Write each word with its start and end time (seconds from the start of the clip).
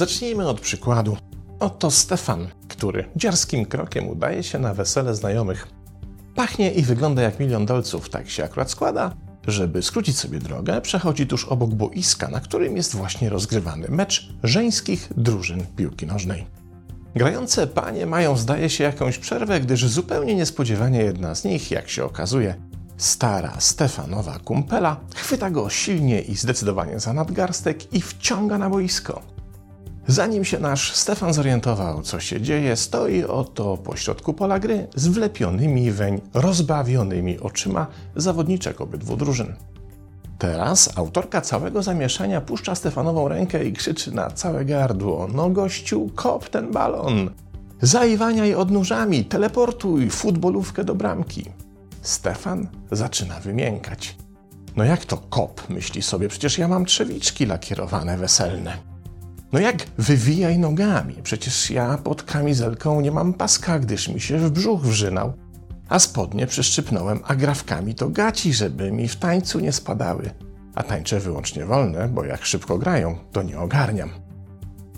Zacznijmy 0.00 0.48
od 0.48 0.60
przykładu. 0.60 1.16
Oto 1.58 1.90
Stefan, 1.90 2.48
który 2.68 3.04
dziarskim 3.16 3.66
krokiem 3.66 4.08
udaje 4.08 4.42
się 4.42 4.58
na 4.58 4.74
wesele 4.74 5.14
znajomych. 5.14 5.68
Pachnie 6.34 6.72
i 6.72 6.82
wygląda 6.82 7.22
jak 7.22 7.40
milion 7.40 7.66
dolców, 7.66 8.10
tak 8.10 8.30
się 8.30 8.44
akurat 8.44 8.70
składa. 8.70 9.14
Żeby 9.46 9.82
skrócić 9.82 10.18
sobie 10.18 10.38
drogę, 10.38 10.80
przechodzi 10.80 11.26
tuż 11.26 11.44
obok 11.44 11.70
boiska, 11.70 12.28
na 12.28 12.40
którym 12.40 12.76
jest 12.76 12.96
właśnie 12.96 13.30
rozgrywany 13.30 13.88
mecz 13.88 14.32
żeńskich 14.42 15.08
drużyn 15.16 15.66
piłki 15.76 16.06
nożnej. 16.06 16.46
Grające 17.14 17.66
panie 17.66 18.06
mają, 18.06 18.36
zdaje 18.36 18.70
się, 18.70 18.84
jakąś 18.84 19.18
przerwę, 19.18 19.60
gdyż 19.60 19.86
zupełnie 19.86 20.34
niespodziewanie 20.34 20.98
jedna 20.98 21.34
z 21.34 21.44
nich, 21.44 21.70
jak 21.70 21.88
się 21.88 22.04
okazuje, 22.04 22.54
stara 22.96 23.54
Stefanowa 23.58 24.38
kumpela, 24.38 25.00
chwyta 25.14 25.50
go 25.50 25.70
silnie 25.70 26.20
i 26.20 26.36
zdecydowanie 26.36 27.00
za 27.00 27.12
nadgarstek 27.12 27.94
i 27.94 28.00
wciąga 28.00 28.58
na 28.58 28.70
boisko. 28.70 29.39
Zanim 30.10 30.44
się 30.44 30.58
nasz 30.58 30.92
Stefan 30.96 31.34
zorientował, 31.34 32.02
co 32.02 32.20
się 32.20 32.40
dzieje, 32.40 32.76
stoi 32.76 33.24
oto 33.24 33.76
pośrodku 33.76 34.34
pola 34.34 34.58
gry 34.58 34.88
z 34.94 35.08
wlepionymi 35.08 35.90
weń, 35.90 36.20
rozbawionymi 36.34 37.38
oczyma 37.38 37.86
zawodniczek 38.16 38.80
obydwu 38.80 39.16
drużyn. 39.16 39.54
Teraz 40.38 40.98
autorka 40.98 41.40
całego 41.40 41.82
zamieszania 41.82 42.40
puszcza 42.40 42.74
Stefanową 42.74 43.28
rękę 43.28 43.64
i 43.64 43.72
krzyczy 43.72 44.14
na 44.14 44.30
całe 44.30 44.64
gardło: 44.64 45.28
No 45.34 45.50
gościu, 45.50 46.10
kop 46.14 46.48
ten 46.48 46.72
balon! 46.72 47.30
Zaiwaniaj 47.82 48.54
odnóżami, 48.54 49.24
teleportuj 49.24 50.10
futbolówkę 50.10 50.84
do 50.84 50.94
bramki. 50.94 51.44
Stefan 52.02 52.68
zaczyna 52.92 53.40
wymiękać. 53.40 54.16
No 54.76 54.84
jak 54.84 55.04
to 55.04 55.16
kop, 55.16 55.68
myśli 55.68 56.02
sobie, 56.02 56.28
przecież 56.28 56.58
ja 56.58 56.68
mam 56.68 56.84
trzewiczki 56.84 57.46
lakierowane 57.46 58.16
weselne. 58.16 58.90
No 59.52 59.60
jak 59.60 59.86
wywijaj 59.98 60.58
nogami? 60.58 61.14
Przecież 61.22 61.70
ja 61.70 61.98
pod 61.98 62.22
kamizelką 62.22 63.00
nie 63.00 63.10
mam 63.10 63.34
paska, 63.34 63.78
gdyż 63.78 64.08
mi 64.08 64.20
się 64.20 64.38
w 64.38 64.50
brzuch 64.50 64.80
wrzynał. 64.80 65.32
A 65.88 65.98
spodnie 65.98 66.46
przyszczypnąłem 66.46 67.20
agrafkami 67.24 67.94
to 67.94 68.08
gaci, 68.08 68.54
żeby 68.54 68.92
mi 68.92 69.08
w 69.08 69.16
tańcu 69.16 69.60
nie 69.60 69.72
spadały. 69.72 70.30
A 70.74 70.82
tańczę 70.82 71.20
wyłącznie 71.20 71.66
wolne, 71.66 72.08
bo 72.08 72.24
jak 72.24 72.44
szybko 72.44 72.78
grają, 72.78 73.18
to 73.32 73.42
nie 73.42 73.58
ogarniam. 73.58 74.10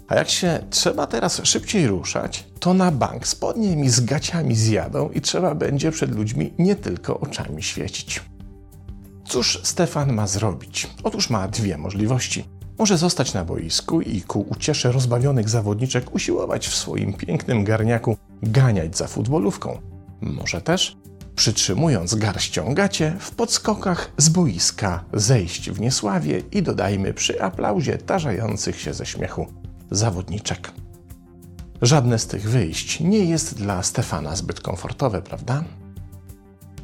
A 0.08 0.14
jak 0.14 0.28
się 0.28 0.60
trzeba 0.70 1.06
teraz 1.06 1.40
szybciej 1.44 1.86
ruszać, 1.86 2.46
to 2.60 2.74
na 2.74 2.90
bank 2.90 3.26
spodnie 3.26 3.76
mi 3.76 3.90
z 3.90 4.00
gaciami 4.00 4.54
zjadą 4.56 5.10
i 5.10 5.20
trzeba 5.20 5.54
będzie 5.54 5.90
przed 5.90 6.14
ludźmi 6.14 6.54
nie 6.58 6.76
tylko 6.76 7.20
oczami 7.20 7.62
świecić. 7.62 8.22
Cóż 9.28 9.60
Stefan 9.62 10.12
ma 10.12 10.26
zrobić? 10.26 10.90
Otóż 11.02 11.30
ma 11.30 11.48
dwie 11.48 11.78
możliwości. 11.78 12.44
Może 12.82 12.98
zostać 12.98 13.34
na 13.34 13.44
boisku 13.44 14.00
i 14.00 14.22
ku 14.22 14.40
uciesze 14.40 14.92
rozbawionych 14.92 15.48
zawodniczek 15.48 16.14
usiłować 16.14 16.68
w 16.68 16.74
swoim 16.74 17.12
pięknym 17.12 17.64
garniaku 17.64 18.16
ganiać 18.42 18.96
za 18.96 19.06
futbolówką. 19.06 19.78
Może 20.20 20.60
też, 20.60 20.96
przytrzymując 21.36 22.14
garścią 22.14 22.74
gacie, 22.74 23.16
w 23.18 23.30
podskokach 23.30 24.10
z 24.16 24.28
boiska 24.28 25.04
zejść 25.12 25.70
w 25.70 25.80
niesławie 25.80 26.42
i 26.52 26.62
dodajmy 26.62 27.14
przy 27.14 27.42
aplauzie 27.42 27.98
tarzających 27.98 28.80
się 28.80 28.94
ze 28.94 29.06
śmiechu 29.06 29.46
zawodniczek. 29.90 30.72
Żadne 31.82 32.18
z 32.18 32.26
tych 32.26 32.50
wyjść 32.50 33.00
nie 33.00 33.24
jest 33.24 33.54
dla 33.54 33.82
Stefana 33.82 34.36
zbyt 34.36 34.60
komfortowe, 34.60 35.22
prawda? 35.22 35.64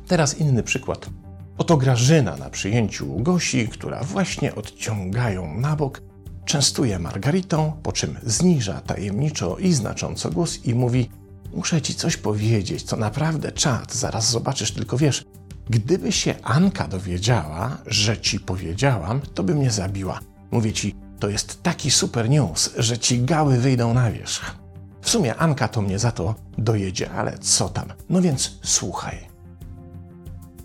Teraz 0.06 0.38
inny 0.38 0.62
przykład. 0.62 1.10
Oto 1.58 1.76
Grażyna 1.76 2.36
na 2.36 2.50
przyjęciu 2.50 3.16
Gosi, 3.16 3.68
która 3.68 4.04
właśnie 4.04 4.54
odciągają 4.54 5.60
na 5.60 5.76
bok, 5.76 6.02
częstuje 6.44 6.98
margaritą, 6.98 7.72
po 7.82 7.92
czym 7.92 8.18
zniża 8.22 8.80
tajemniczo 8.80 9.56
i 9.56 9.72
znacząco 9.72 10.30
głos 10.30 10.66
i 10.66 10.74
mówi: 10.74 11.10
Muszę 11.54 11.82
ci 11.82 11.94
coś 11.94 12.16
powiedzieć, 12.16 12.82
co 12.82 12.96
naprawdę 12.96 13.52
czad, 13.52 13.94
zaraz 13.94 14.30
zobaczysz, 14.30 14.72
tylko 14.72 14.98
wiesz, 14.98 15.24
gdyby 15.70 16.12
się 16.12 16.34
Anka 16.42 16.88
dowiedziała, 16.88 17.78
że 17.86 18.18
ci 18.18 18.40
powiedziałam, 18.40 19.20
to 19.34 19.42
by 19.42 19.54
mnie 19.54 19.70
zabiła. 19.70 20.20
Mówię 20.50 20.72
ci, 20.72 20.94
to 21.18 21.28
jest 21.28 21.62
taki 21.62 21.90
super 21.90 22.30
news, 22.30 22.70
że 22.76 22.98
ci 22.98 23.24
gały 23.24 23.58
wyjdą 23.58 23.94
na 23.94 24.10
wierzch. 24.10 24.56
W 25.02 25.10
sumie 25.10 25.36
Anka 25.36 25.68
to 25.68 25.82
mnie 25.82 25.98
za 25.98 26.12
to 26.12 26.34
dojedzie, 26.58 27.10
ale 27.10 27.38
co 27.38 27.68
tam? 27.68 27.92
No 28.10 28.22
więc 28.22 28.58
słuchaj. 28.62 29.27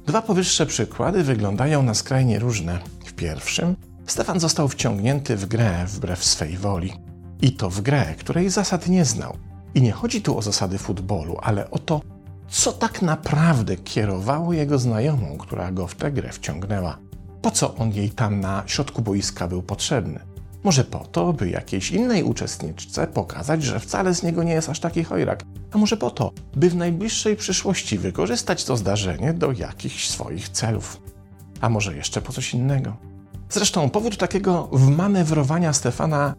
Dwa 0.06 0.22
powyższe 0.22 0.66
przykłady 0.66 1.24
wyglądają 1.24 1.84
na 1.84 1.94
skrajnie 1.94 2.40
różne. 2.40 2.80
W 3.06 3.14
pierwszym 3.14 3.76
Stefan 4.06 4.40
został 4.40 4.68
wciągnięty 4.68 5.36
w 5.36 5.46
grę 5.46 5.86
wbrew 5.88 6.24
swej 6.24 6.58
woli. 6.58 6.94
I 7.42 7.52
to 7.52 7.70
w 7.70 7.82
grę, 7.82 8.16
której 8.20 8.50
zasad 8.50 8.88
nie 8.88 9.06
znał. 9.06 9.38
I 9.76 9.82
nie 9.82 9.92
chodzi 9.92 10.22
tu 10.22 10.38
o 10.38 10.42
zasady 10.42 10.78
futbolu, 10.78 11.38
ale 11.42 11.72
o 11.72 11.80
to, 11.80 12.02
co 12.50 12.72
tak 12.72 13.02
naprawdę 13.02 13.78
kierowało 13.78 14.54
jego 14.54 14.80
znajomą, 14.80 15.38
która 15.38 15.72
go 15.72 15.88
w 15.88 15.96
tę 15.96 16.12
grę 16.12 16.32
wciągnęła. 16.32 16.98
Po 17.42 17.52
co 17.52 17.76
on 17.76 17.92
jej 17.92 18.10
tam 18.10 18.40
na 18.40 18.64
środku 18.66 19.02
boiska 19.02 19.48
był 19.48 19.62
potrzebny? 19.62 20.20
Może 20.64 20.84
po 20.84 21.00
to, 21.00 21.34
by 21.34 21.50
jakiejś 21.50 21.92
innej 21.92 22.24
uczestniczce 22.24 23.08
pokazać, 23.08 23.64
że 23.64 23.80
wcale 23.80 24.16
z 24.16 24.24
niego 24.24 24.44
nie 24.44 24.54
jest 24.54 24.70
aż 24.70 24.80
taki 24.80 25.04
chojrak, 25.04 25.44
a 25.72 25.78
może 25.78 25.98
po 25.98 26.12
to, 26.12 26.32
by 26.56 26.70
w 26.70 26.76
najbliższej 26.76 27.36
przyszłości 27.36 27.98
wykorzystać 27.98 28.66
to 28.66 28.78
zdarzenie 28.78 29.34
do 29.34 29.52
jakichś 29.52 30.10
swoich 30.10 30.50
celów. 30.50 31.02
A 31.62 31.70
może 31.70 31.96
jeszcze 31.96 32.22
po 32.22 32.34
coś 32.34 32.54
innego. 32.54 32.96
Zresztą 33.50 33.90
powód 33.90 34.18
takiego 34.18 34.70
wmanewrowania 34.72 35.74
Stefana 35.74 36.36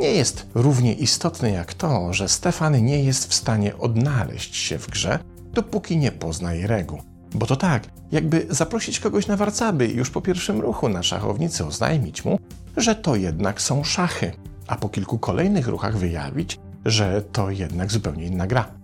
nie 0.00 0.10
jest 0.10 0.46
równie 0.54 0.94
istotny 0.94 1.50
jak 1.50 1.74
to, 1.74 2.12
że 2.12 2.28
Stefan 2.28 2.84
nie 2.84 3.04
jest 3.04 3.30
w 3.30 3.34
stanie 3.34 3.78
odnaleźć 3.78 4.56
się 4.56 4.78
w 4.78 4.90
grze, 4.90 5.18
dopóki 5.52 5.96
nie 5.96 6.12
pozna 6.12 6.54
jej 6.54 6.66
reguł. 6.66 7.02
Bo 7.34 7.46
to 7.46 7.56
tak, 7.56 7.88
jakby 8.12 8.46
zaprosić 8.50 9.00
kogoś 9.00 9.26
na 9.26 9.36
warcaby 9.36 9.86
i 9.86 9.96
już 9.96 10.10
po 10.10 10.20
pierwszym 10.20 10.60
ruchu 10.60 10.88
na 10.88 11.02
szachownicy 11.02 11.66
oznajmić 11.66 12.24
mu, 12.24 12.38
że 12.80 12.94
to 12.94 13.16
jednak 13.16 13.60
są 13.60 13.84
szachy, 13.84 14.32
a 14.66 14.76
po 14.76 14.88
kilku 14.88 15.18
kolejnych 15.18 15.68
ruchach 15.68 15.96
wyjawić, 15.96 16.58
że 16.84 17.22
to 17.22 17.50
jednak 17.50 17.92
zupełnie 17.92 18.24
inna 18.24 18.46
gra. 18.46 18.78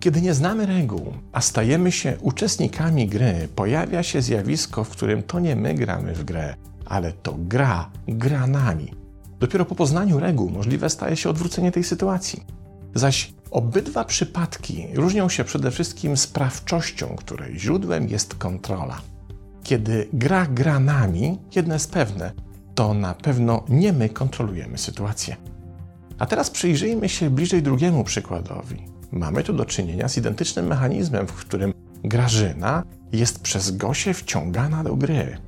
Kiedy 0.00 0.22
nie 0.22 0.34
znamy 0.34 0.66
reguł, 0.66 1.12
a 1.32 1.40
stajemy 1.40 1.92
się 1.92 2.16
uczestnikami 2.20 3.08
gry, 3.08 3.48
pojawia 3.56 4.02
się 4.02 4.22
zjawisko, 4.22 4.84
w 4.84 4.90
którym 4.90 5.22
to 5.22 5.40
nie 5.40 5.56
my 5.56 5.74
gramy 5.74 6.14
w 6.14 6.24
grę, 6.24 6.54
ale 6.86 7.12
to 7.12 7.34
gra 7.38 7.90
gra 8.08 8.46
nami. 8.46 8.94
Dopiero 9.40 9.64
po 9.64 9.74
poznaniu 9.74 10.20
reguł 10.20 10.50
możliwe 10.50 10.90
staje 10.90 11.16
się 11.16 11.30
odwrócenie 11.30 11.72
tej 11.72 11.84
sytuacji. 11.84 12.44
Zaś 12.94 13.32
obydwa 13.50 14.04
przypadki 14.04 14.86
różnią 14.94 15.28
się 15.28 15.44
przede 15.44 15.70
wszystkim 15.70 16.16
sprawczością, 16.16 17.16
której 17.16 17.58
źródłem 17.58 18.08
jest 18.08 18.34
kontrola. 18.34 19.00
Kiedy 19.62 20.08
gra 20.12 20.46
gra 20.46 20.80
nami, 20.80 21.38
jedno 21.54 21.74
jest 21.74 21.92
pewne, 21.92 22.32
to 22.80 22.94
na 22.94 23.14
pewno 23.14 23.64
nie 23.68 23.92
my 23.92 24.08
kontrolujemy 24.08 24.78
sytuację. 24.78 25.36
A 26.18 26.26
teraz 26.26 26.50
przyjrzyjmy 26.50 27.08
się 27.08 27.30
bliżej 27.30 27.62
drugiemu 27.62 28.04
przykładowi. 28.04 28.84
Mamy 29.12 29.42
tu 29.42 29.52
do 29.52 29.64
czynienia 29.64 30.08
z 30.08 30.16
identycznym 30.16 30.66
mechanizmem, 30.66 31.26
w 31.26 31.32
którym 31.32 31.74
Grażyna 32.04 32.82
jest 33.12 33.40
przez 33.42 33.76
Gosię 33.76 34.14
wciągana 34.14 34.84
do 34.84 34.96
gry. 34.96 35.38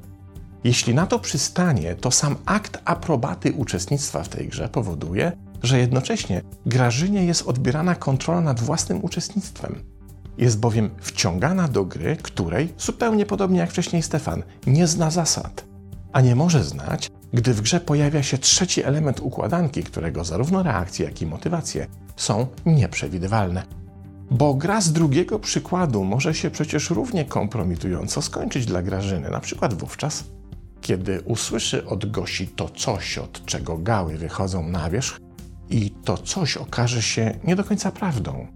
Jeśli 0.65 0.95
na 0.95 1.07
to 1.07 1.19
przystanie, 1.19 1.95
to 1.95 2.11
sam 2.11 2.37
akt 2.47 2.79
aprobaty 2.85 3.53
uczestnictwa 3.53 4.23
w 4.23 4.29
tej 4.29 4.49
grze 4.49 4.69
powoduje, 4.69 5.33
że 5.63 5.79
jednocześnie 5.79 6.43
Grażynie 6.67 7.25
jest 7.25 7.43
odbierana 7.43 7.95
kontrola 7.95 8.41
nad 8.41 8.61
własnym 8.61 9.05
uczestnictwem. 9.05 9.75
Jest 10.39 10.61
bowiem 10.61 10.91
wciągana 11.01 11.69
do 11.69 11.85
gry, 11.85 12.17
której, 12.23 12.75
zupełnie 12.79 13.27
podobnie 13.27 13.59
jak 13.59 13.71
wcześniej 13.71 14.03
Stefan, 14.03 14.43
nie 14.67 14.87
zna 14.87 15.11
zasad, 15.11 15.65
a 16.13 16.21
nie 16.21 16.37
może 16.37 16.65
znać, 16.65 17.11
gdy 17.33 17.55
w 17.55 17.61
grze 17.61 17.81
pojawia 17.81 18.23
się 18.23 18.39
trzeci 18.39 18.85
element 18.85 19.21
układanki, 19.21 19.83
którego 19.83 20.25
zarówno 20.25 20.63
reakcje, 20.63 21.05
jak 21.07 21.23
i 21.23 21.27
motywacje 21.27 21.87
są 22.17 22.47
nieprzewidywalne. 22.67 23.63
Bo 24.31 24.55
gra 24.55 24.81
z 24.81 24.93
drugiego 24.93 25.39
przykładu 25.39 26.05
może 26.05 26.35
się 26.35 26.51
przecież 26.51 26.91
równie 26.91 27.25
kompromitująco 27.25 28.23
skończyć 28.23 28.67
dla 28.67 28.83
Grażyny, 28.83 29.31
na 29.31 29.41
przykład 29.41 29.75
wówczas, 29.75 30.25
kiedy 30.81 31.21
usłyszy 31.21 31.87
od 31.87 32.11
Gosi 32.11 32.49
to 32.49 32.69
coś, 32.69 33.19
od 33.19 33.45
czego 33.47 33.79
gały 33.79 34.19
wychodzą 34.19 34.69
na 34.69 34.91
wierzch, 34.91 35.21
i 35.71 35.91
to 35.91 36.19
coś 36.19 36.57
okaże 36.57 37.03
się 37.03 37.39
nie 37.45 37.57
do 37.57 37.65
końca 37.65 37.93
prawdą. 37.93 38.47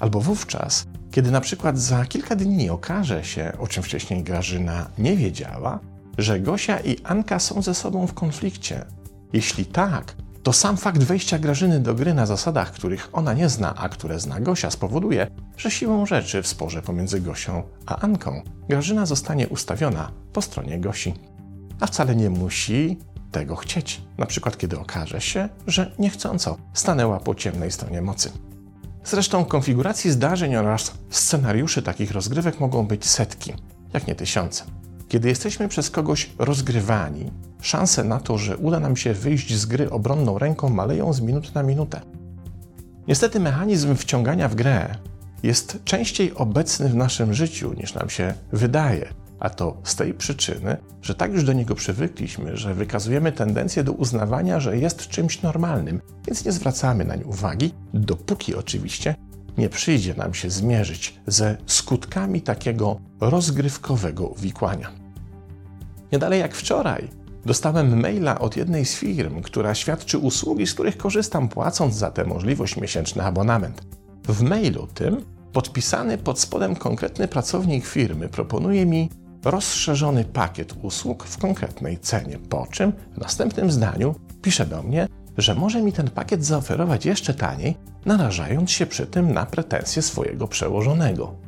Albo 0.00 0.20
wówczas, 0.20 0.86
kiedy 1.10 1.30
na 1.30 1.40
przykład 1.40 1.78
za 1.78 2.04
kilka 2.04 2.36
dni 2.36 2.70
okaże 2.70 3.24
się, 3.24 3.52
o 3.58 3.66
czym 3.66 3.82
wcześniej 3.82 4.22
Grażyna 4.22 4.90
nie 4.98 5.16
wiedziała, 5.16 5.80
że 6.18 6.40
Gosia 6.40 6.80
i 6.80 6.96
Anka 7.04 7.38
są 7.38 7.62
ze 7.62 7.74
sobą 7.74 8.06
w 8.06 8.14
konflikcie? 8.14 8.84
Jeśli 9.32 9.66
tak, 9.66 10.14
to 10.42 10.52
sam 10.52 10.76
fakt 10.76 11.02
wejścia 11.02 11.38
Grażyny 11.38 11.80
do 11.80 11.94
gry 11.94 12.14
na 12.14 12.26
zasadach, 12.26 12.72
których 12.72 13.08
ona 13.12 13.32
nie 13.32 13.48
zna, 13.48 13.74
a 13.74 13.88
które 13.88 14.20
zna 14.20 14.40
Gosia, 14.40 14.70
spowoduje, 14.70 15.26
że 15.56 15.70
siłą 15.70 16.06
rzeczy 16.06 16.42
w 16.42 16.46
sporze 16.46 16.82
pomiędzy 16.82 17.20
Gosią 17.20 17.62
a 17.86 17.98
Anką 17.98 18.42
Grażyna 18.68 19.06
zostanie 19.06 19.48
ustawiona 19.48 20.10
po 20.32 20.42
stronie 20.42 20.80
Gosi. 20.80 21.14
A 21.80 21.86
wcale 21.86 22.16
nie 22.16 22.30
musi, 22.30 22.98
tego 23.32 23.56
chcieć. 23.56 24.00
Na 24.18 24.26
przykład, 24.26 24.58
kiedy 24.58 24.78
okaże 24.78 25.20
się, 25.20 25.48
że 25.66 25.94
niechcąco 25.98 26.56
stanęła 26.72 27.20
po 27.20 27.34
ciemnej 27.34 27.70
stronie 27.70 28.02
mocy. 28.02 28.30
Zresztą 29.04 29.44
konfiguracji 29.44 30.10
zdarzeń 30.10 30.56
oraz 30.56 30.92
scenariuszy 31.10 31.82
takich 31.82 32.10
rozgrywek 32.10 32.60
mogą 32.60 32.86
być 32.86 33.06
setki, 33.06 33.52
jak 33.92 34.06
nie 34.06 34.14
tysiące. 34.14 34.64
Kiedy 35.14 35.28
jesteśmy 35.28 35.68
przez 35.68 35.90
kogoś 35.90 36.30
rozgrywani, 36.38 37.30
szanse 37.60 38.04
na 38.04 38.20
to, 38.20 38.38
że 38.38 38.56
uda 38.56 38.80
nam 38.80 38.96
się 38.96 39.14
wyjść 39.14 39.54
z 39.54 39.66
gry 39.66 39.90
obronną 39.90 40.38
ręką 40.38 40.68
maleją 40.68 41.12
z 41.12 41.20
minuty 41.20 41.48
na 41.54 41.62
minutę. 41.62 42.00
Niestety 43.08 43.40
mechanizm 43.40 43.96
wciągania 43.96 44.48
w 44.48 44.54
grę 44.54 44.94
jest 45.42 45.78
częściej 45.84 46.34
obecny 46.34 46.88
w 46.88 46.94
naszym 46.94 47.34
życiu 47.34 47.74
niż 47.76 47.94
nam 47.94 48.10
się 48.10 48.34
wydaje, 48.52 49.08
a 49.40 49.50
to 49.50 49.76
z 49.84 49.96
tej 49.96 50.14
przyczyny, 50.14 50.76
że 51.02 51.14
tak 51.14 51.32
już 51.32 51.44
do 51.44 51.52
niego 51.52 51.74
przywykliśmy, 51.74 52.56
że 52.56 52.74
wykazujemy 52.74 53.32
tendencję 53.32 53.84
do 53.84 53.92
uznawania, 53.92 54.60
że 54.60 54.78
jest 54.78 55.08
czymś 55.08 55.42
normalnym, 55.42 56.00
więc 56.26 56.44
nie 56.44 56.52
zwracamy 56.52 57.04
nań 57.04 57.22
uwagi, 57.24 57.72
dopóki 57.94 58.54
oczywiście 58.54 59.14
nie 59.58 59.68
przyjdzie 59.68 60.14
nam 60.14 60.34
się 60.34 60.50
zmierzyć 60.50 61.20
ze 61.26 61.56
skutkami 61.66 62.42
takiego 62.42 63.00
rozgrywkowego 63.20 64.26
uwikłania. 64.26 65.03
Nie 66.14 66.18
dalej 66.18 66.40
jak 66.40 66.54
wczoraj 66.54 67.08
dostałem 67.44 68.00
maila 68.00 68.38
od 68.38 68.56
jednej 68.56 68.84
z 68.84 68.94
firm, 68.94 69.42
która 69.42 69.74
świadczy 69.74 70.18
usługi, 70.18 70.66
z 70.66 70.74
których 70.74 70.96
korzystam, 70.96 71.48
płacąc 71.48 71.94
za 71.94 72.10
tę 72.10 72.24
możliwość 72.24 72.76
miesięczny 72.76 73.22
abonament. 73.22 73.82
W 74.28 74.42
mailu 74.42 74.86
tym 74.86 75.24
podpisany 75.52 76.18
pod 76.18 76.40
spodem 76.40 76.76
konkretny 76.76 77.28
pracownik 77.28 77.86
firmy 77.86 78.28
proponuje 78.28 78.86
mi 78.86 79.10
rozszerzony 79.44 80.24
pakiet 80.24 80.74
usług 80.82 81.24
w 81.24 81.38
konkretnej 81.38 81.98
cenie, 81.98 82.38
po 82.38 82.66
czym 82.70 82.92
w 83.14 83.18
następnym 83.18 83.70
zdaniu 83.70 84.14
pisze 84.42 84.66
do 84.66 84.82
mnie, 84.82 85.08
że 85.38 85.54
może 85.54 85.82
mi 85.82 85.92
ten 85.92 86.10
pakiet 86.10 86.44
zaoferować 86.44 87.06
jeszcze 87.06 87.34
taniej, 87.34 87.76
narażając 88.06 88.70
się 88.70 88.86
przy 88.86 89.06
tym 89.06 89.32
na 89.32 89.46
pretensje 89.46 90.02
swojego 90.02 90.48
przełożonego. 90.48 91.43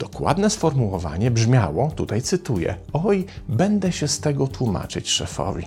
Dokładne 0.00 0.50
sformułowanie 0.50 1.30
brzmiało, 1.30 1.90
tutaj 1.90 2.22
cytuję: 2.22 2.74
Oj, 2.92 3.26
będę 3.48 3.92
się 3.92 4.08
z 4.08 4.20
tego 4.20 4.46
tłumaczyć 4.46 5.10
szefowi. 5.10 5.66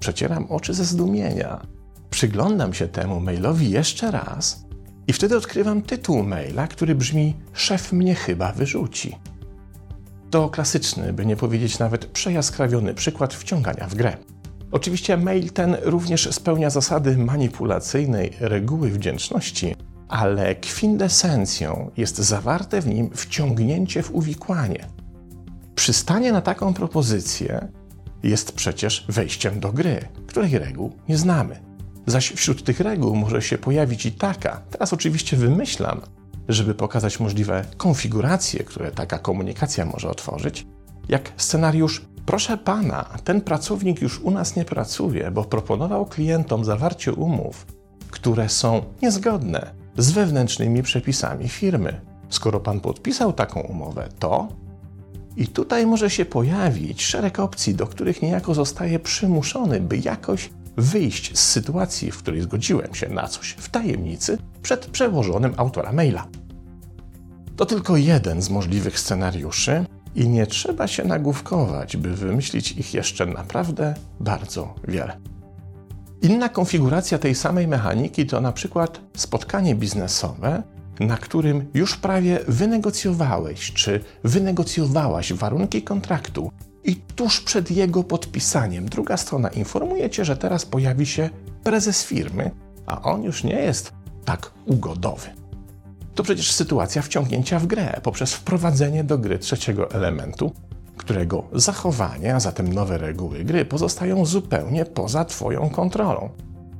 Przecieram 0.00 0.46
oczy 0.48 0.74
ze 0.74 0.84
zdumienia. 0.84 1.66
Przyglądam 2.10 2.74
się 2.74 2.88
temu 2.88 3.20
mailowi 3.20 3.70
jeszcze 3.70 4.10
raz 4.10 4.64
i 5.06 5.12
wtedy 5.12 5.36
odkrywam 5.36 5.82
tytuł 5.82 6.22
maila, 6.22 6.66
który 6.68 6.94
brzmi: 6.94 7.34
Szef 7.52 7.92
mnie 7.92 8.14
chyba 8.14 8.52
wyrzuci. 8.52 9.16
To 10.30 10.48
klasyczny, 10.48 11.12
by 11.12 11.26
nie 11.26 11.36
powiedzieć 11.36 11.78
nawet 11.78 12.06
przejaskrawiony 12.06 12.94
przykład 12.94 13.34
wciągania 13.34 13.86
w 13.88 13.94
grę. 13.94 14.16
Oczywiście 14.72 15.16
mail 15.16 15.50
ten 15.50 15.76
również 15.82 16.34
spełnia 16.34 16.70
zasady 16.70 17.18
manipulacyjnej 17.18 18.32
reguły 18.40 18.90
wdzięczności, 18.90 19.76
ale 20.08 20.54
kwintesencją 20.54 21.90
jest 21.96 22.18
zawarte 22.18 22.80
w 22.80 22.86
nim 22.86 23.10
wciągnięcie 23.14 24.02
w 24.02 24.14
uwikłanie. 24.14 24.86
Przystanie 25.74 26.32
na 26.32 26.40
taką 26.40 26.74
propozycję 26.74 27.68
jest 28.22 28.52
przecież 28.52 29.06
wejściem 29.08 29.60
do 29.60 29.72
gry, 29.72 30.08
której 30.26 30.58
reguł 30.58 30.92
nie 31.08 31.16
znamy. 31.16 31.60
Zaś 32.06 32.32
wśród 32.32 32.64
tych 32.64 32.80
reguł 32.80 33.16
może 33.16 33.42
się 33.42 33.58
pojawić 33.58 34.06
i 34.06 34.12
taka, 34.12 34.62
teraz 34.70 34.92
oczywiście 34.92 35.36
wymyślam, 35.36 36.00
żeby 36.48 36.74
pokazać 36.74 37.20
możliwe 37.20 37.64
konfiguracje, 37.76 38.64
które 38.64 38.90
taka 38.90 39.18
komunikacja 39.18 39.84
może 39.84 40.10
otworzyć, 40.10 40.66
jak 41.08 41.32
scenariusz 41.36 42.02
Proszę 42.26 42.58
pana, 42.58 43.04
ten 43.24 43.40
pracownik 43.40 44.02
już 44.02 44.20
u 44.20 44.30
nas 44.30 44.56
nie 44.56 44.64
pracuje, 44.64 45.30
bo 45.30 45.44
proponował 45.44 46.06
klientom 46.06 46.64
zawarcie 46.64 47.12
umów, 47.12 47.66
które 48.10 48.48
są 48.48 48.82
niezgodne 49.02 49.74
z 49.98 50.10
wewnętrznymi 50.10 50.82
przepisami 50.82 51.48
firmy. 51.48 52.00
Skoro 52.28 52.60
pan 52.60 52.80
podpisał 52.80 53.32
taką 53.32 53.60
umowę, 53.60 54.08
to 54.18 54.48
i 55.36 55.46
tutaj 55.46 55.86
może 55.86 56.10
się 56.10 56.24
pojawić 56.24 57.04
szereg 57.04 57.40
opcji, 57.40 57.74
do 57.74 57.86
których 57.86 58.22
niejako 58.22 58.54
zostaje 58.54 58.98
przymuszony, 58.98 59.80
by 59.80 59.98
jakoś 59.98 60.50
wyjść 60.76 61.38
z 61.38 61.42
sytuacji, 61.42 62.10
w 62.10 62.18
której 62.18 62.42
zgodziłem 62.42 62.94
się 62.94 63.08
na 63.08 63.28
coś 63.28 63.50
w 63.50 63.68
tajemnicy 63.68 64.38
przed 64.62 64.86
przełożonym 64.86 65.54
autora 65.56 65.92
maila. 65.92 66.26
To 67.56 67.66
tylko 67.66 67.96
jeden 67.96 68.42
z 68.42 68.50
możliwych 68.50 69.00
scenariuszy 69.00 69.84
i 70.14 70.28
nie 70.28 70.46
trzeba 70.46 70.86
się 70.86 71.04
nagłówkować, 71.04 71.96
by 71.96 72.16
wymyślić 72.16 72.72
ich 72.72 72.94
jeszcze 72.94 73.26
naprawdę 73.26 73.94
bardzo 74.20 74.74
wiele. 74.88 75.16
Inna 76.26 76.48
konfiguracja 76.48 77.18
tej 77.18 77.34
samej 77.34 77.68
mechaniki 77.68 78.26
to 78.26 78.40
na 78.40 78.52
przykład 78.52 79.00
spotkanie 79.16 79.74
biznesowe, 79.74 80.62
na 81.00 81.16
którym 81.16 81.70
już 81.74 81.96
prawie 81.96 82.40
wynegocjowałeś 82.48 83.72
czy 83.72 84.00
wynegocjowałaś 84.24 85.32
warunki 85.32 85.82
kontraktu 85.82 86.50
i 86.84 86.96
tuż 86.96 87.40
przed 87.40 87.70
jego 87.70 88.04
podpisaniem 88.04 88.88
druga 88.88 89.16
strona 89.16 89.48
informuje 89.48 90.10
cię, 90.10 90.24
że 90.24 90.36
teraz 90.36 90.64
pojawi 90.64 91.06
się 91.06 91.30
prezes 91.64 92.04
firmy, 92.04 92.50
a 92.86 93.02
on 93.02 93.22
już 93.22 93.44
nie 93.44 93.60
jest 93.60 93.92
tak 94.24 94.50
ugodowy. 94.64 95.28
To 96.14 96.22
przecież 96.22 96.52
sytuacja 96.52 97.02
wciągnięcia 97.02 97.58
w 97.58 97.66
grę 97.66 98.00
poprzez 98.02 98.34
wprowadzenie 98.34 99.04
do 99.04 99.18
gry 99.18 99.38
trzeciego 99.38 99.90
elementu, 99.90 100.52
którego 100.96 101.44
zachowanie, 101.52 102.34
a 102.34 102.40
zatem 102.40 102.72
nowe 102.72 102.98
reguły 102.98 103.44
gry 103.44 103.64
pozostają 103.64 104.24
zupełnie 104.24 104.84
poza 104.84 105.24
Twoją 105.24 105.70
kontrolą. 105.70 106.30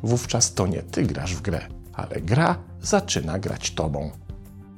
Wówczas 0.02 0.54
to 0.54 0.66
nie 0.66 0.82
Ty 0.82 1.02
grasz 1.02 1.34
w 1.34 1.42
grę, 1.42 1.60
ale 1.92 2.20
gra 2.20 2.56
zaczyna 2.82 3.38
grać 3.38 3.70
Tobą. 3.70 4.10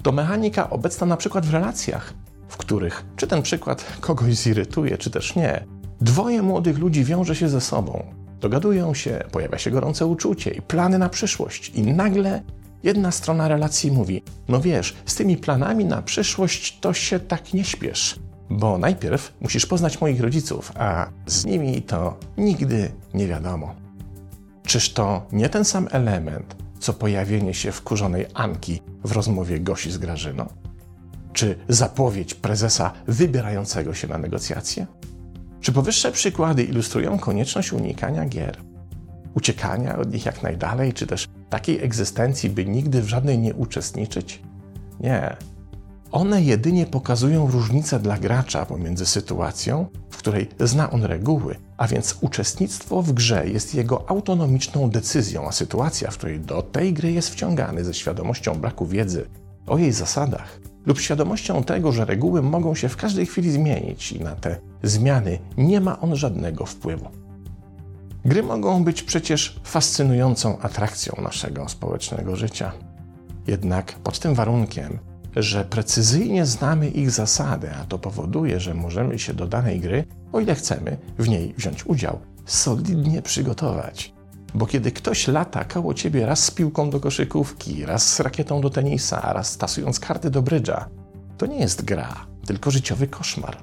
To 0.02 0.12
mechanika 0.12 0.70
obecna 0.70 1.06
na 1.06 1.16
przykład 1.16 1.46
w 1.46 1.52
relacjach, 1.52 2.14
w 2.48 2.56
których, 2.56 3.04
czy 3.16 3.26
ten 3.26 3.42
przykład 3.42 3.84
kogoś 4.00 4.34
zirytuje, 4.34 4.98
czy 4.98 5.10
też 5.10 5.36
nie, 5.36 5.64
dwoje 6.00 6.42
młodych 6.42 6.78
ludzi 6.78 7.04
wiąże 7.04 7.36
się 7.36 7.48
ze 7.48 7.60
sobą, 7.60 8.04
dogadują 8.40 8.94
się, 8.94 9.24
pojawia 9.32 9.58
się 9.58 9.70
gorące 9.70 10.06
uczucie 10.06 10.50
i 10.50 10.62
plany 10.62 10.98
na 10.98 11.08
przyszłość, 11.08 11.68
i 11.68 11.82
nagle 11.82 12.42
jedna 12.82 13.10
strona 13.10 13.48
relacji 13.48 13.92
mówi: 13.92 14.22
No 14.48 14.60
wiesz, 14.60 14.96
z 15.06 15.14
tymi 15.14 15.36
planami 15.36 15.84
na 15.84 16.02
przyszłość 16.02 16.80
to 16.80 16.92
się 16.92 17.20
tak 17.20 17.54
nie 17.54 17.64
śpiesz, 17.64 18.18
bo 18.50 18.78
najpierw 18.78 19.32
musisz 19.40 19.66
poznać 19.66 20.00
moich 20.00 20.20
rodziców, 20.20 20.72
a 20.76 21.08
z 21.26 21.44
nimi 21.44 21.82
to 21.82 22.16
nigdy 22.36 22.90
nie 23.14 23.26
wiadomo. 23.26 23.74
Czyż 24.62 24.92
to 24.92 25.26
nie 25.32 25.48
ten 25.48 25.64
sam 25.64 25.88
element, 25.90 26.56
co 26.78 26.92
pojawienie 26.92 27.54
się 27.54 27.72
wkurzonej 27.72 28.26
Anki 28.34 28.82
w 29.04 29.12
rozmowie 29.12 29.60
Gosi 29.60 29.90
z 29.90 29.98
Grażyną? 29.98 30.46
Czy 31.32 31.58
zapowiedź 31.68 32.34
prezesa 32.34 32.92
wybierającego 33.06 33.94
się 33.94 34.08
na 34.08 34.18
negocjacje? 34.18 34.86
Czy 35.60 35.72
powyższe 35.72 36.12
przykłady 36.12 36.64
ilustrują 36.64 37.18
konieczność 37.18 37.72
unikania 37.72 38.24
gier? 38.24 38.56
Uciekania 39.34 39.98
od 39.98 40.12
nich 40.12 40.26
jak 40.26 40.42
najdalej, 40.42 40.92
czy 40.92 41.06
też 41.06 41.28
takiej 41.50 41.84
egzystencji, 41.84 42.50
by 42.50 42.64
nigdy 42.64 43.02
w 43.02 43.08
żadnej 43.08 43.38
nie 43.38 43.54
uczestniczyć? 43.54 44.42
Nie. 45.00 45.36
One 46.12 46.42
jedynie 46.42 46.86
pokazują 46.86 47.50
różnicę 47.50 48.00
dla 48.00 48.18
gracza 48.18 48.66
pomiędzy 48.66 49.06
sytuacją, 49.06 49.86
w 50.10 50.16
której 50.16 50.48
zna 50.60 50.90
on 50.90 51.04
reguły, 51.04 51.56
a 51.76 51.88
więc 51.88 52.18
uczestnictwo 52.20 53.02
w 53.02 53.12
grze 53.12 53.48
jest 53.48 53.74
jego 53.74 54.10
autonomiczną 54.10 54.90
decyzją, 54.90 55.48
a 55.48 55.52
sytuacja, 55.52 56.10
w 56.10 56.18
której 56.18 56.40
do 56.40 56.62
tej 56.62 56.92
gry 56.92 57.12
jest 57.12 57.30
wciągany 57.30 57.84
ze 57.84 57.94
świadomością 57.94 58.54
braku 58.54 58.86
wiedzy 58.86 59.26
o 59.66 59.78
jej 59.78 59.92
zasadach 59.92 60.60
lub 60.86 61.00
świadomością 61.00 61.64
tego, 61.64 61.92
że 61.92 62.04
reguły 62.04 62.42
mogą 62.42 62.74
się 62.74 62.88
w 62.88 62.96
każdej 62.96 63.26
chwili 63.26 63.50
zmienić 63.50 64.12
i 64.12 64.20
na 64.20 64.36
te 64.36 64.56
zmiany 64.82 65.38
nie 65.56 65.80
ma 65.80 66.00
on 66.00 66.16
żadnego 66.16 66.66
wpływu. 66.66 67.08
Gry 68.24 68.42
mogą 68.42 68.84
być 68.84 69.02
przecież 69.02 69.60
fascynującą 69.64 70.58
atrakcją 70.58 71.22
naszego 71.22 71.68
społecznego 71.68 72.36
życia. 72.36 72.72
Jednak 73.46 73.92
pod 73.92 74.18
tym 74.18 74.34
warunkiem, 74.34 74.98
że 75.36 75.64
precyzyjnie 75.64 76.46
znamy 76.46 76.88
ich 76.88 77.10
zasady, 77.10 77.70
a 77.82 77.84
to 77.84 77.98
powoduje, 77.98 78.60
że 78.60 78.74
możemy 78.74 79.18
się 79.18 79.34
do 79.34 79.46
danej 79.46 79.80
gry, 79.80 80.04
o 80.32 80.40
ile 80.40 80.54
chcemy 80.54 80.96
w 81.18 81.28
niej 81.28 81.54
wziąć 81.56 81.86
udział, 81.86 82.18
solidnie 82.46 83.22
przygotować. 83.22 84.12
Bo 84.54 84.66
kiedy 84.66 84.92
ktoś 84.92 85.28
lata 85.28 85.64
koło 85.64 85.94
ciebie 85.94 86.26
raz 86.26 86.44
z 86.44 86.50
piłką 86.50 86.90
do 86.90 87.00
koszykówki, 87.00 87.86
raz 87.86 88.14
z 88.14 88.20
rakietą 88.20 88.60
do 88.60 88.70
tenisa, 88.70 89.32
raz 89.32 89.50
stasując 89.50 90.00
karty 90.00 90.30
do 90.30 90.42
brydża, 90.42 90.88
to 91.38 91.46
nie 91.46 91.58
jest 91.58 91.84
gra, 91.84 92.26
tylko 92.46 92.70
życiowy 92.70 93.06
koszmar. 93.06 93.56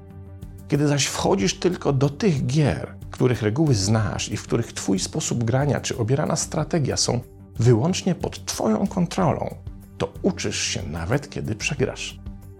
Kiedy 0.67 0.87
zaś 0.87 1.05
wchodzisz 1.05 1.59
tylko 1.59 1.93
do 1.93 2.09
tych 2.09 2.45
gier, 2.45 2.95
których 3.11 3.41
reguły 3.41 3.75
znasz 3.75 4.31
i 4.31 4.37
w 4.37 4.43
których 4.43 4.73
Twój 4.73 4.99
sposób 4.99 5.43
grania 5.43 5.81
czy 5.81 5.97
obierana 5.97 6.35
strategia 6.35 6.97
są 6.97 7.19
wyłącznie 7.59 8.15
pod 8.15 8.45
Twoją 8.45 8.87
kontrolą, 8.87 9.55
to 9.97 10.13
uczysz 10.21 10.63
się 10.63 10.83
nawet 10.83 11.29
kiedy 11.29 11.55
przegrasz. 11.55 12.19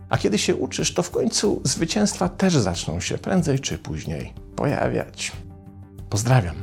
A 0.09 0.17
kiedy 0.17 0.37
się 0.37 0.55
uczysz, 0.55 0.93
to 0.93 1.03
w 1.03 1.11
końcu 1.11 1.61
zwycięstwa 1.63 2.29
też 2.29 2.53
zaczną 2.57 2.99
się 2.99 3.17
prędzej 3.17 3.59
czy 3.59 3.77
później 3.77 4.33
pojawiać. 4.55 5.31
Pozdrawiam. 6.09 6.55